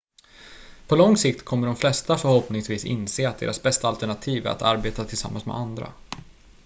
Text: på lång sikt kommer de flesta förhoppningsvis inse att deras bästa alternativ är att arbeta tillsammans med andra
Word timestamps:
på 0.87 0.95
lång 0.95 1.17
sikt 1.17 1.45
kommer 1.45 1.67
de 1.67 1.75
flesta 1.75 2.17
förhoppningsvis 2.17 2.85
inse 2.85 3.29
att 3.29 3.37
deras 3.37 3.63
bästa 3.63 3.87
alternativ 3.87 4.45
är 4.45 4.49
att 4.51 4.61
arbeta 4.61 5.05
tillsammans 5.05 5.45
med 5.45 5.55
andra 5.55 5.93